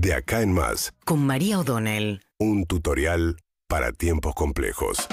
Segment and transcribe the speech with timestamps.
[0.00, 2.22] De acá en más, con María O'Donnell.
[2.38, 5.08] un tutorial para tiempos complejos.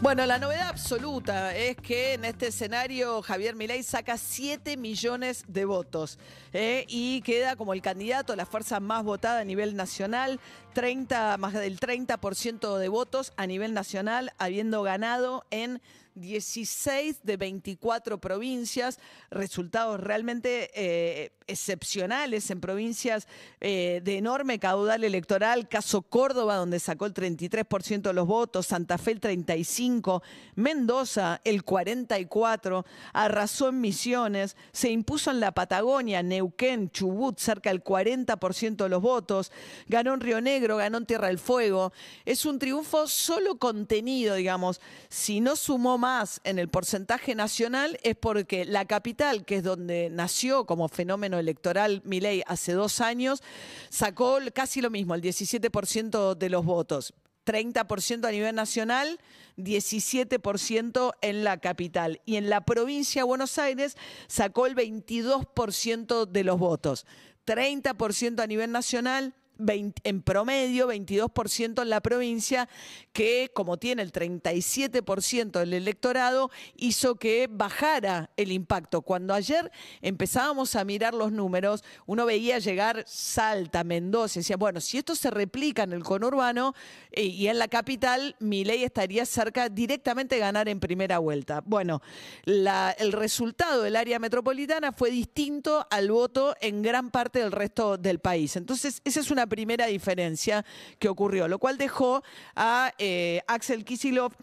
[0.00, 5.66] Bueno, la novedad absoluta es que en este escenario Javier Milei saca 7 millones de
[5.66, 6.18] votos
[6.54, 6.86] ¿eh?
[6.88, 10.40] y queda como el candidato, la fuerza más votada a nivel nacional,
[10.72, 15.82] 30, más del 30% de votos a nivel nacional, habiendo ganado en
[16.20, 18.98] 16 de 24 provincias,
[19.30, 23.26] resultados realmente eh, excepcionales en provincias
[23.60, 28.98] eh, de enorme caudal electoral, caso Córdoba, donde sacó el 33% de los votos, Santa
[28.98, 30.22] Fe el 35%,
[30.54, 37.82] Mendoza el 44%, arrasó en Misiones, se impuso en la Patagonia, Neuquén, Chubut, cerca del
[37.82, 39.50] 40% de los votos,
[39.86, 41.92] ganó en Río Negro, ganó en Tierra del Fuego.
[42.24, 44.80] Es un triunfo solo contenido, digamos.
[45.08, 46.07] Si no sumó más
[46.44, 52.00] en el porcentaje nacional es porque la capital, que es donde nació como fenómeno electoral
[52.04, 53.42] Milei hace dos años,
[53.90, 57.14] sacó casi lo mismo, el 17% de los votos.
[57.44, 59.18] 30% a nivel nacional,
[59.56, 62.20] 17% en la capital.
[62.26, 63.96] Y en la provincia de Buenos Aires
[64.28, 67.06] sacó el 22% de los votos.
[67.46, 72.68] 30% a nivel nacional, 20 en promedio 22% en la provincia,
[73.12, 79.02] que como tiene el 37% del electorado, hizo que bajara el impacto.
[79.02, 79.70] Cuando ayer
[80.02, 85.30] empezábamos a mirar los números, uno veía llegar Salta, Mendoza, decía, bueno, si esto se
[85.30, 86.74] replica en el conurbano
[87.10, 91.62] eh, y en la capital, mi ley estaría cerca directamente de ganar en primera vuelta.
[91.64, 92.00] Bueno,
[92.44, 98.20] el resultado del área metropolitana fue distinto al voto en gran parte del resto del
[98.20, 98.56] país.
[98.56, 100.64] Entonces, esa es una primera diferencia
[100.98, 102.22] que ocurrió, lo cual dejó
[102.54, 104.34] a eh, Axel Kicillof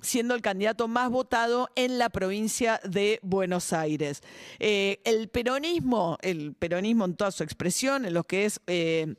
[0.00, 4.22] siendo el candidato más votado en la provincia de Buenos Aires.
[4.58, 8.60] Eh, el peronismo, el peronismo en toda su expresión, en lo que es...
[8.66, 9.14] eh,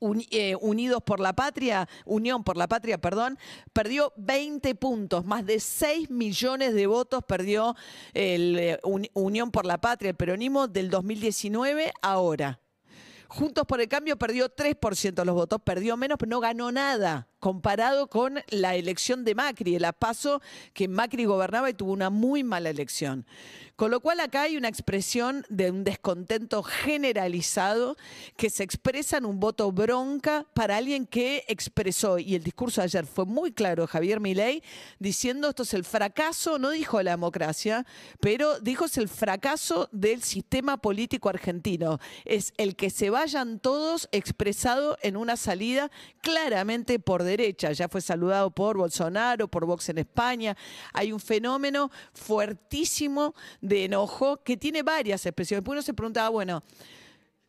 [0.00, 0.28] Uni-
[0.60, 3.36] Unidos por la Patria, Unión por la Patria, perdón,
[3.72, 7.74] perdió 20 puntos, más de 6 millones de votos perdió
[8.14, 12.60] el Uni- Unión por la Patria, el peronismo del 2019 ahora.
[13.28, 17.28] Juntos por el Cambio perdió 3% de los votos, perdió menos, pero no ganó nada
[17.40, 20.40] comparado con la elección de Macri, el paso
[20.72, 23.26] que Macri gobernaba y tuvo una muy mala elección.
[23.76, 27.96] Con lo cual acá hay una expresión de un descontento generalizado
[28.36, 32.86] que se expresa en un voto bronca para alguien que expresó, y el discurso de
[32.86, 34.64] ayer fue muy claro, Javier Milei,
[34.98, 37.86] diciendo esto es el fracaso, no dijo la democracia,
[38.18, 42.00] pero dijo es el fracaso del sistema político argentino.
[42.24, 45.90] Es el que se vayan todos expresado en una salida
[46.20, 47.72] claramente por derecha.
[47.72, 50.56] Ya fue saludado por Bolsonaro, por Vox en España.
[50.92, 55.68] Hay un fenómeno fuertísimo de enojo que tiene varias expresiones.
[55.68, 56.62] Uno se preguntaba, bueno,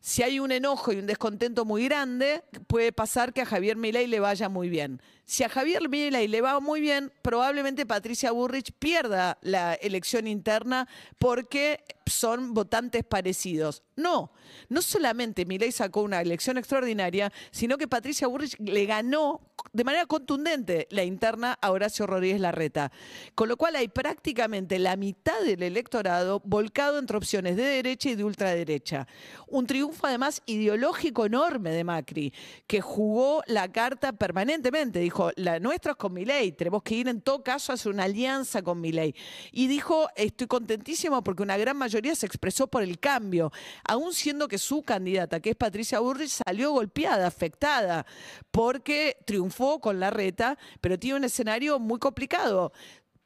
[0.02, 4.06] si hay un enojo y un descontento muy grande, puede pasar que a Javier Milei
[4.06, 5.02] le vaya muy bien.
[5.26, 10.88] Si a Javier Milei le va muy bien, probablemente Patricia Burrich pierda la elección interna
[11.18, 13.82] porque son votantes parecidos.
[13.94, 14.32] No,
[14.70, 20.06] no solamente Milei sacó una elección extraordinaria, sino que Patricia Burrich le ganó de manera
[20.06, 22.90] contundente la interna Horacio Rodríguez Larreta.
[23.34, 28.16] Con lo cual hay prácticamente la mitad del electorado volcado entre opciones de derecha y
[28.16, 29.06] de ultraderecha.
[29.46, 32.32] Un triunfo además ideológico enorme de Macri,
[32.66, 34.98] que jugó la carta permanentemente.
[34.98, 38.04] Dijo, la nuestra es con Milei, tenemos que ir en todo caso a hacer una
[38.04, 39.14] alianza con Milei.
[39.52, 43.52] Y dijo, estoy contentísimo porque una gran mayoría se expresó por el cambio,
[43.84, 48.04] aún siendo que su candidata, que es Patricia Burrich, salió golpeada, afectada,
[48.50, 52.72] porque triunfó con la reta, pero tiene un escenario muy complicado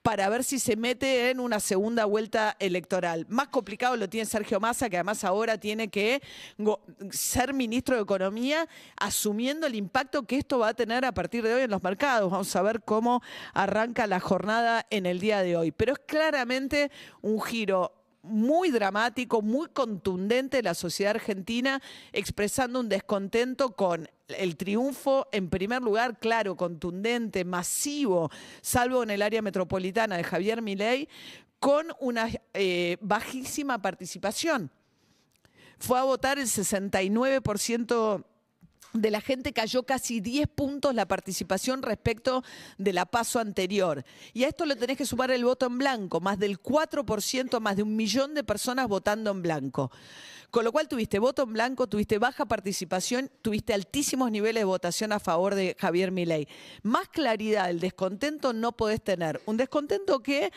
[0.02, 3.24] para ver si se mete en una segunda vuelta electoral.
[3.30, 6.20] Más complicado lo tiene Sergio Massa, que además ahora tiene que
[7.10, 11.54] ser ministro de Economía, asumiendo el impacto que esto va a tener a partir de
[11.54, 12.30] hoy en los mercados.
[12.30, 13.22] Vamos a ver cómo
[13.54, 15.70] arranca la jornada en el día de hoy.
[15.70, 16.90] Pero es claramente
[17.22, 21.80] un giro muy dramático, muy contundente de la sociedad argentina,
[22.12, 28.30] expresando un descontento con el triunfo, en primer lugar, claro, contundente, masivo,
[28.62, 31.08] salvo en el área metropolitana de Javier Milei,
[31.60, 34.70] con una eh, bajísima participación.
[35.78, 38.24] Fue a votar el 69%
[38.92, 42.42] de la gente cayó casi 10 puntos la participación respecto
[42.78, 44.04] de la paso anterior.
[44.32, 47.76] Y a esto le tenés que sumar el voto en blanco, más del 4%, más
[47.76, 49.90] de un millón de personas votando en blanco.
[50.50, 55.10] Con lo cual tuviste voto en blanco, tuviste baja participación, tuviste altísimos niveles de votación
[55.10, 56.46] a favor de Javier Milei.
[56.84, 59.40] Más claridad, el descontento no podés tener.
[59.46, 60.52] Un descontento que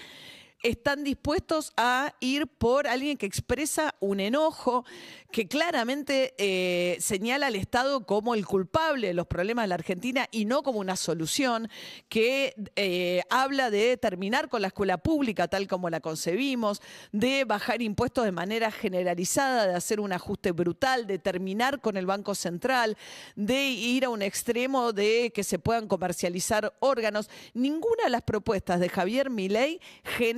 [0.64, 4.86] están dispuestos a ir por alguien que expresa un enojo,
[5.32, 10.28] que claramente eh, señala al Estado como el culpable de los problemas de la Argentina
[10.32, 11.70] y no como una solución,
[12.10, 16.82] que eh, habla de terminar con la escuela pública tal como la concebimos,
[17.12, 22.06] de bajar impuestos de manera generalizada, de hacer un ajuste brutal, de terminar con el
[22.06, 22.98] Banco Central,
[23.36, 27.30] de ir a un extremo de que se puedan comercializar órganos.
[27.54, 29.80] Ninguna de las propuestas de Javier Milei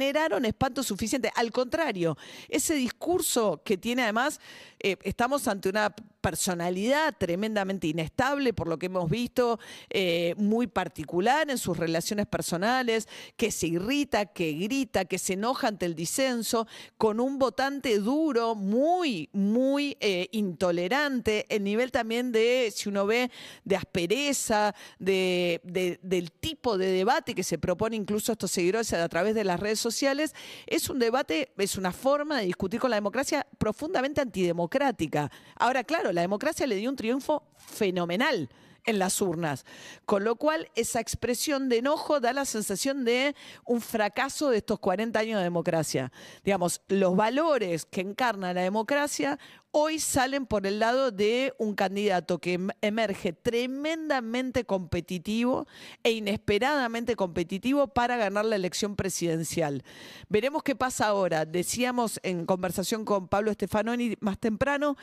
[0.10, 1.32] generaron espanto suficiente.
[1.36, 2.18] Al contrario,
[2.48, 4.40] ese discurso que tiene además
[4.80, 11.50] eh, estamos ante una personalidad tremendamente inestable, por lo que hemos visto, eh, muy particular
[11.50, 16.68] en sus relaciones personales, que se irrita, que grita, que se enoja ante el disenso,
[16.98, 23.32] con un votante duro, muy, muy eh, intolerante, el nivel también de, si uno ve,
[23.64, 25.62] de aspereza, de,
[26.02, 29.80] del tipo de debate que se propone incluso estos seguidores a través de las redes
[29.80, 30.34] sociales,
[30.68, 35.32] es un debate, es una forma de discutir con la democracia profundamente antidemocrática.
[35.56, 38.50] Ahora, claro, la democracia le dio un triunfo fenomenal
[38.86, 39.66] en las urnas.
[40.06, 43.36] Con lo cual, esa expresión de enojo da la sensación de
[43.66, 46.12] un fracaso de estos 40 años de democracia.
[46.44, 49.40] Digamos, los valores que encarna la democracia
[49.72, 55.68] hoy salen por el lado de un candidato que em, emerge tremendamente competitivo
[56.02, 59.84] e inesperadamente competitivo para ganar la elección presidencial.
[60.28, 61.46] Veremos qué pasa ahora.
[61.46, 64.98] Decíamos en conversación con Pablo Stefanoni más temprano,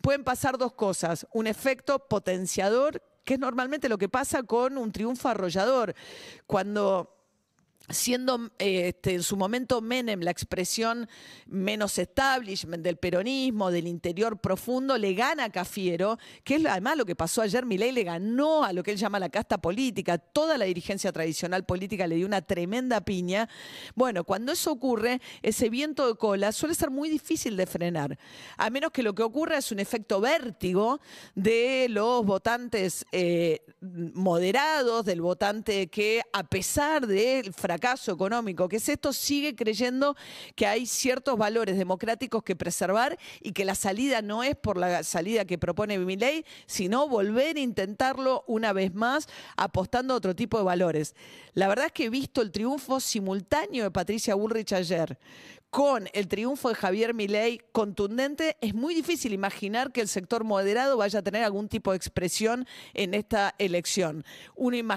[0.00, 1.26] pueden pasar dos cosas.
[1.32, 5.94] Un efecto potenciador, que es normalmente lo que pasa con un triunfo arrollador.
[6.46, 7.17] Cuando
[7.88, 11.08] siendo este, en su momento Menem la expresión
[11.46, 17.06] menos establishment del peronismo, del interior profundo, le gana a Cafiero, que es además lo
[17.06, 20.58] que pasó ayer, Milei le ganó a lo que él llama la casta política, toda
[20.58, 23.48] la dirigencia tradicional política le dio una tremenda piña.
[23.94, 28.18] Bueno, cuando eso ocurre, ese viento de cola suele ser muy difícil de frenar,
[28.56, 31.00] a menos que lo que ocurra es un efecto vértigo
[31.34, 38.76] de los votantes eh, moderados, del votante que a pesar del fracaso caso económico, que
[38.76, 40.16] es esto, sigue creyendo
[40.54, 45.02] que hay ciertos valores democráticos que preservar y que la salida no es por la
[45.02, 50.34] salida que propone mi ley, sino volver a intentarlo una vez más apostando a otro
[50.34, 51.14] tipo de valores.
[51.54, 55.18] La verdad es que he visto el triunfo simultáneo de Patricia Bullrich ayer
[55.70, 60.96] con el triunfo de Javier Milei contundente, es muy difícil imaginar que el sector moderado
[60.96, 64.24] vaya a tener algún tipo de expresión en esta elección.
[64.56, 64.96] Uno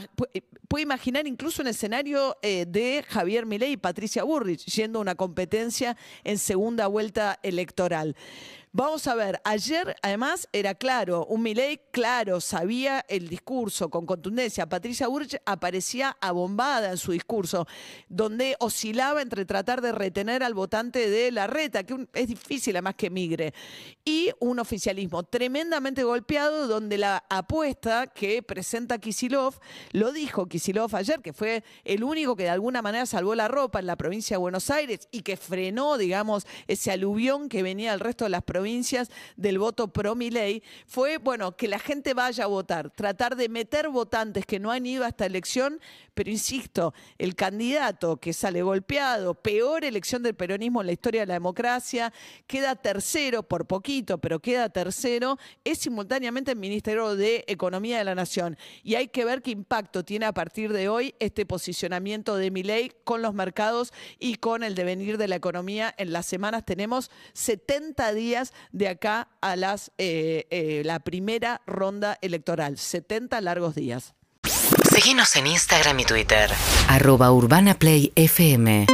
[0.68, 5.16] puede imaginar incluso un escenario eh, de Javier Milei y Patricia Burrich yendo a una
[5.16, 8.16] competencia en segunda vuelta electoral.
[8.74, 14.70] Vamos a ver, ayer además era claro, un Milei claro, sabía el discurso con contundencia.
[14.70, 17.68] Patricia Burch aparecía abombada en su discurso,
[18.08, 22.96] donde oscilaba entre tratar de retener al votante de la reta, que es difícil además
[22.96, 23.54] que migre,
[24.06, 29.60] y un oficialismo tremendamente golpeado, donde la apuesta que presenta Kisilov,
[29.92, 33.82] lo dijo Kisilov ayer, que fue el único que de alguna manera salvó la ropa
[33.82, 38.00] en la provincia de Buenos Aires y que frenó, digamos, ese aluvión que venía del
[38.00, 42.44] resto de las provincias provincias del voto pro ley fue, bueno, que la gente vaya
[42.44, 45.80] a votar, tratar de meter votantes que no han ido a esta elección,
[46.14, 51.28] pero insisto, el candidato que sale golpeado, peor elección del peronismo en la historia de
[51.28, 52.14] la democracia,
[52.46, 58.14] queda tercero por poquito, pero queda tercero, es simultáneamente el Ministerio de Economía de la
[58.14, 58.58] Nación.
[58.84, 62.62] Y hay que ver qué impacto tiene a partir de hoy este posicionamiento de mi
[62.62, 65.96] ley con los mercados y con el devenir de la economía.
[65.98, 72.18] En las semanas tenemos 70 días de acá a las, eh, eh, la primera ronda
[72.22, 72.78] electoral.
[72.78, 74.14] 70 largos días.
[74.94, 76.50] Síguenos en Instagram y Twitter.
[76.88, 78.88] Arroba Urbana Play FM.